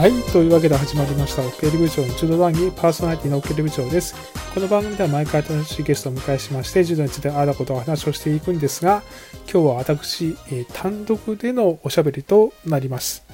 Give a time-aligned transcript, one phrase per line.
[0.00, 0.12] はい。
[0.32, 4.14] というわけで始まりました、オケリ部長の柔道談義パーソナリティのオケリ部長です。
[4.54, 9.02] この番組では毎回楽しいゲストをお迎えしまして、柔道についてあらことお話をしていくんですが、
[9.42, 13.26] 今日は私、え、単独でのおしゃべりとなります。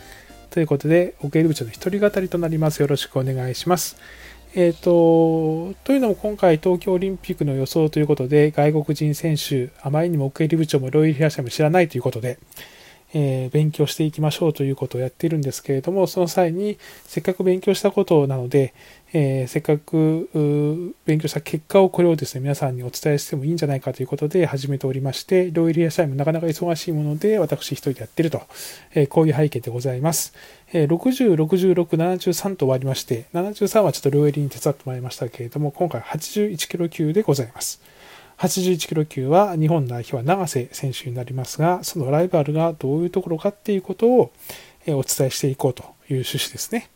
[0.51, 2.83] ということで、オケリ部長の一人語りとなります。
[2.83, 3.97] よろしくお願いします。
[4.57, 12.41] えっ、ー、と、というのも今回東京オリンピックの予想ということで、外国人選手、あまりにも奥襟部長もロイヤル東も知らないということで、
[13.19, 16.77] えー、勉強していきましょうということをやっているんですけれども、その際に
[17.07, 18.75] せっかく勉強したことなので、
[19.15, 28.43] えー、せっかく勉強した結果をこれをですね、皆さんにお伝えしてもいいんじゃないかということで始めておりまして、ロイリア社員もなかなか忙しいもので、私一人でやってると、
[28.95, 30.35] えー、こういう背景でございます。
[30.75, 37.81] えー、60、66、73と終わりまして、73はちょっとロイリに手伝ってもらいましたけれども、今回81キロ級でございます。
[38.39, 44.33] 81キロ級は日本代表は永瀬選手になりますが、そのライバルがどういうところかっていうことを
[44.89, 46.91] お伝えしていこうという趣旨ですね。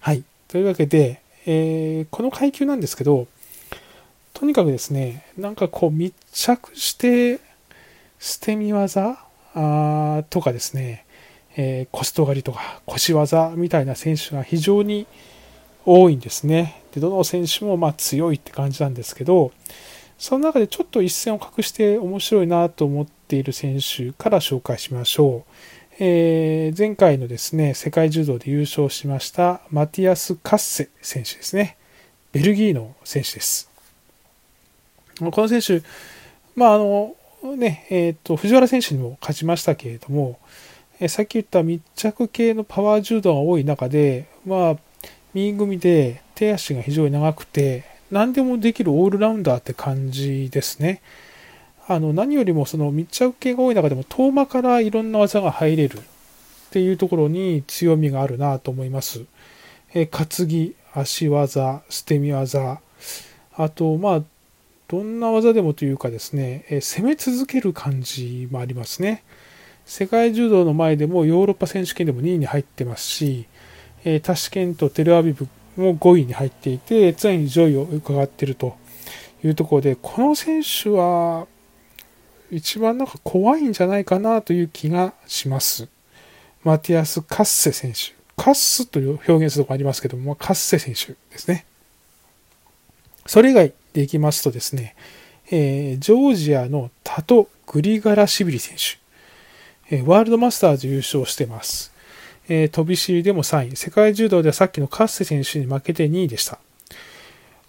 [0.00, 0.24] はい。
[0.48, 3.26] というわけで、えー、この階級なんですけど、
[4.32, 7.40] とにかくですね、なんかこう密着して
[8.18, 9.18] 捨て身技
[9.54, 11.04] あとかですね、
[11.56, 15.06] えー、コスト狩りとか腰技みたいな選手が非常に
[15.84, 16.82] 多いんですね。
[16.94, 19.52] で、どの選手もま強いって感じなんですけど、
[20.22, 25.52] その中でちょっと一線を画して面白いなと思っている選手から紹介しましょう。
[25.98, 31.76] えー、前回のですね、世界柔道で優勝しましたマティアス・カッセ選手ですね。
[32.30, 33.68] ベルギーの選手です。
[35.18, 35.82] この選手、
[36.54, 37.16] まああの、
[37.56, 40.38] ね、えっ、ー、と、藤原選手にも勝ちましたけれども、
[41.00, 44.76] えー、さっき言った密着系のパワー柔道が多い中で、まあ、
[45.34, 51.00] 右組みで手足が非常に長くて、何でもできるオールラウンダーって感じですね。
[51.88, 56.00] あの何よりもその密着系が多い中でも遠間からいろんな技が入れるっ
[56.70, 59.24] ていうところに強みがあるなと思います。
[59.94, 62.80] え担ぎ、足技、捨て身技、
[63.56, 64.22] あと、まあ、
[64.88, 69.22] どんな技でもというかですね、え攻め続ける感じもありますね。
[69.86, 73.46] 世界柔道の前でもヨーロッパ選手権でも2位に入ってますし、
[74.04, 78.76] えタシケント、テルアビブもう5位に入っていて、常に上位を伺っていると
[79.44, 81.46] いうところで、この選手は
[82.50, 85.88] 一番なんか怖いんじゃないかなという気がします。
[86.64, 88.14] マティアス・カッセ選手。
[88.36, 91.64] カッスという表現するとこありますけども、カッセ選手ですね。
[93.26, 94.94] それ以外でいきますとですね、
[95.50, 101.91] えー、ジョージアのタト・グリガラシビリ選手、えー、ワールドマスターズ優勝してます。
[102.48, 106.58] えー、飛び知りでも3位、世界柔道ではさっきのカッセ選手に負けて2位でした。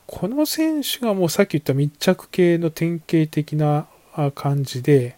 [0.05, 3.87] この選手がもうさっき言った密着系の典型的な
[4.35, 5.15] 感じで、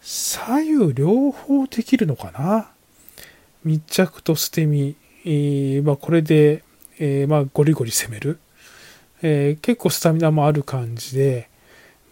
[0.00, 2.70] 左右両方できるのかな？
[3.64, 4.94] 密着と捨て身、
[5.24, 6.62] えー、まあ、これで、
[6.98, 8.38] えー、まあ、ゴリゴリ攻める、
[9.22, 11.48] えー、結構スタミナもある感じで、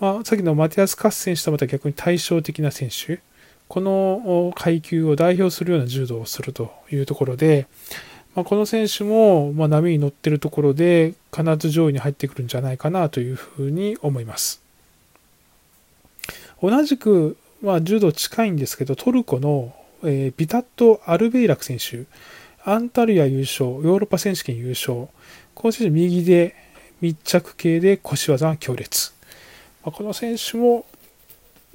[0.00, 3.20] まあ、さっきのマティアス・カッセ選手とはまた逆に対照的な選手、
[3.68, 7.66] この階級を代表するような柔道をするというところで、
[8.34, 14.62] まあ、この選手もま波に乗ってるところで必ず上位に入ってくるんじゃないかなというふうに思います。
[16.62, 22.04] 同じく、まあ、柔道近いんですけど、トルコの、えー、ビタット・アルベイラク選手、
[22.64, 25.08] アンタルヤ優勝、ヨーロッパ選手権優勝、
[25.54, 26.54] この選手右で
[27.00, 29.12] 密着系で腰技が強烈。
[29.84, 30.84] まあ、この選手も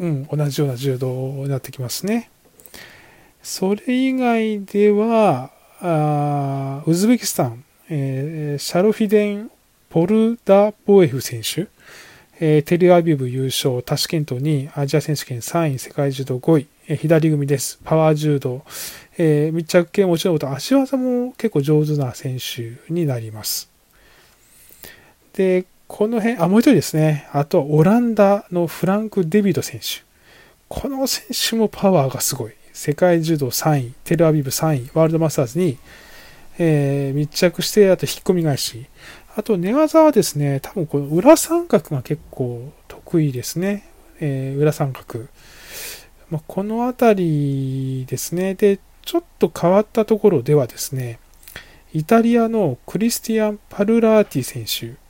[0.02, 2.32] うん、同じような柔道になってきますね。
[3.44, 9.52] それ以外では、あウズベキスタン、えー、シャロフィデン・
[9.90, 11.68] ポルダボエフ選手、
[12.40, 17.80] えー、テレアビブ優勝、タシケントにアジア選手権3位、世界柔道5位、えー、左組です。
[17.84, 18.64] パワー柔道、
[19.20, 23.70] えー、密着系もちろんと足技も結構上手な選手になります。
[25.34, 27.28] で、この辺、あ、もう一人ですね。
[27.34, 30.04] あと、オランダのフランク・デビド選手。
[30.70, 32.54] この選手もパワーがすごい。
[32.72, 35.78] 世界柔道3位、テルアビブ3位、ワールドマスターズに、
[36.58, 38.86] えー、密着して、あと引っ込み返し。
[39.36, 43.84] あと、寝技はですね、多分この裏三角が結構得意ですね。
[44.22, 45.26] えー、裏三角。
[46.30, 48.56] まあ、このあたりですね。
[48.56, 51.20] で、ちょっと変わったところではですね、
[51.94, 55.02] イタリアのクリスティアン・パルラーティ選手。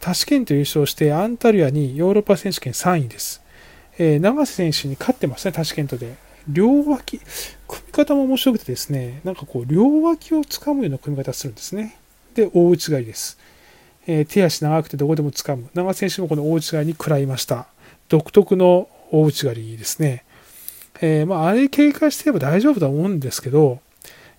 [0.00, 3.42] タシケント優勝してアンタルヤにヨーロッパ選手権3位です。
[3.98, 6.14] えー、永瀬選手に勝ってますね、タシケントで。
[6.48, 7.18] 両脇、
[7.68, 11.98] 組み方も面白くてですね、なんかこう、両脇を掴むような組み方するんですね。
[12.34, 13.38] で、大内刈りです。
[14.06, 15.68] えー、手足長くてどこでも掴む。
[15.74, 17.66] 永瀬選手もこの大内刈りに食らいました。
[18.08, 20.24] 独特の大内刈りですね。
[21.02, 23.80] えー、まあ、あれ警戒してれば大丈夫だと思うんですけど、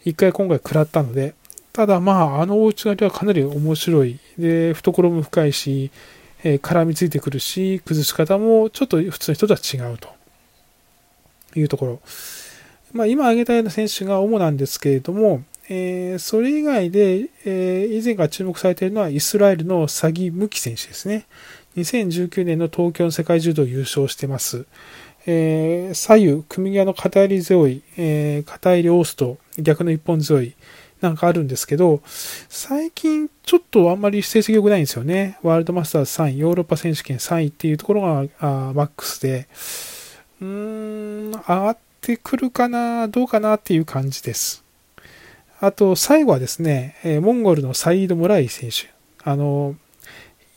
[0.03, 1.35] 一回今回食らったので、
[1.73, 4.19] ただまあ、あの大内刈りはかなり面白い。
[4.37, 5.91] で、懐も深いし、
[6.43, 10.09] えー、絡みついてくるし、崩し方もちょっと普通の人とは違うと
[11.55, 12.01] いうところ。
[12.93, 21.25] まあ、今挙げたような選手が主なんですけれども、えー、それ以外で、えー、以前から注目されているのはイスラエルのサギ・ムキ選手ですね。
[21.77, 24.65] 2019年の東京の世界柔道優勝してます。
[25.25, 30.55] えー、左右、組み際の片襟強い、えー、片襟オースト、逆の一本強い、
[31.01, 35.37] なんかあるんですけど、最近ちょっとあんまり成績良くないんですよね。
[35.41, 39.47] ワールドマスターズ3位、ヨーロッパ選手権3位っていうところがあマックスで、
[40.41, 44.63] うーん、上がってくるかな、どうかなっていう感じです。
[45.59, 48.89] あと、最後はですね、モンゴルのサイード・ムライ選手。
[49.23, 49.75] あの、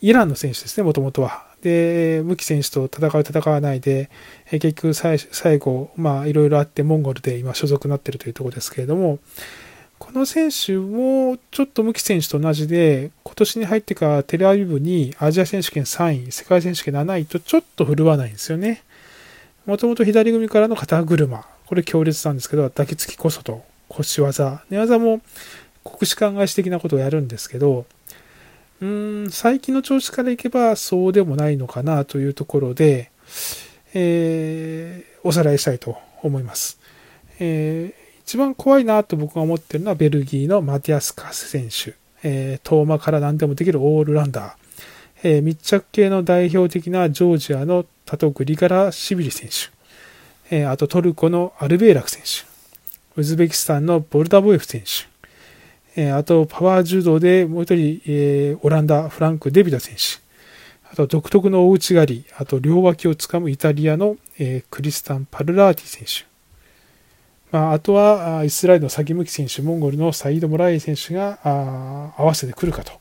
[0.01, 1.45] イランの選手ですね、もともとは。
[1.61, 4.09] で、ムキ選手と戦う、戦わないで、
[4.51, 5.17] 結局最
[5.57, 9.19] 後、まあ、いろいろあって、モンゴルで今所属になってるというところですけれども、
[9.97, 18.83] この選手もちょっとムキ選手と同じで、今年に入ってからテレアビブにアジア選手権3位、世界選手権7位とちょっと振るわないんですよね。
[19.65, 25.21] もともと左組からの肩車、これ強烈なんですけど、抱きつきこそと腰技、寝技も
[25.83, 27.85] 国士舘返し的なことをやるんですけど、
[28.81, 33.11] うーん、最近の調子からいけばそうでもないのかなというところで、
[33.93, 36.79] えー、おさらいしたいと思います。
[37.39, 41.93] えー一番怖いなと僕が思ってるのはベルギーのマティアス・カス選手。
[42.23, 44.53] えー、遠間から何でもできるオールランダー。
[45.23, 49.69] えー、密着系の代表的なジョージアのタトグリガラ・シビリ選手。
[50.49, 52.47] えー、あとトルコのアルベーラク選手。
[53.15, 55.07] ウズベキスタンのボルダボエフ選手。
[55.95, 60.19] えー、あとパワー柔道でもう一人、えー、オランダ、フランク・デビダ選手。
[60.91, 62.25] あと独特の大内刈り。
[62.39, 66.34] あと両脇をつかむイタリアの、えー、クリスタン・パルラーティ選手。
[67.55, 71.39] あ、とはイスラエルの先向き選手、モンゴルのサイード・モライ選手が
[72.17, 72.93] 合わせてくるかと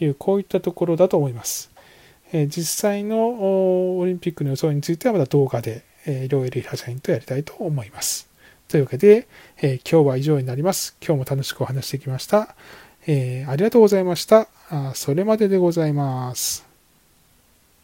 [0.00, 1.70] いう、こういったところだと思います。
[2.32, 8.28] え実際のオリンピックの予想についてはまた動画で、えー、両エリハジャインとやりたいと思います。
[8.68, 9.28] というわけで、
[9.62, 10.96] え、今日は以上になります。
[11.00, 12.56] 今日も楽しくお話してきました。
[13.06, 14.48] え、ありがとうございました。
[14.68, 16.65] あそれまででございます。